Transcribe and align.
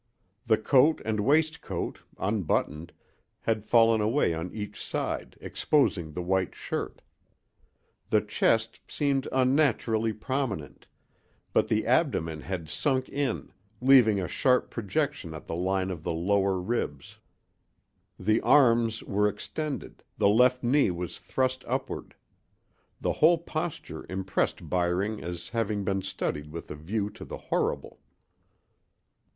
The 0.47 0.57
coat 0.57 0.99
and 1.05 1.19
waistcoat, 1.19 1.99
unbuttoned, 2.17 2.91
had 3.41 3.67
fallen 3.67 4.01
away 4.01 4.33
on 4.33 4.51
each 4.51 4.83
side, 4.83 5.37
exposing 5.39 6.11
the 6.11 6.23
white 6.23 6.55
shirt. 6.55 7.03
The 8.09 8.21
chest 8.21 8.79
seemed 8.87 9.27
unnaturally 9.31 10.11
prominent, 10.11 10.87
but 11.53 11.67
the 11.67 11.85
abdomen 11.85 12.41
had 12.41 12.67
sunk 12.67 13.09
in, 13.09 13.53
leaving 13.79 14.19
a 14.19 14.27
sharp 14.27 14.71
projection 14.71 15.35
at 15.35 15.45
the 15.45 15.53
line 15.53 15.91
of 15.91 16.01
the 16.01 16.13
lower 16.13 16.59
ribs. 16.59 17.19
The 18.17 18.41
arms 18.41 19.03
were 19.03 19.27
extended, 19.29 20.01
the 20.17 20.29
left 20.29 20.63
knee 20.63 20.89
was 20.89 21.19
thrust 21.19 21.63
upward. 21.67 22.15
The 22.99 23.13
whole 23.13 23.37
posture 23.37 24.07
impressed 24.09 24.67
Byring 24.67 25.21
as 25.21 25.49
having 25.49 25.83
been 25.83 26.01
studied 26.01 26.51
with 26.51 26.71
a 26.71 26.75
view 26.75 27.11
to 27.11 27.23
the 27.23 27.37
horrible. 27.37 27.99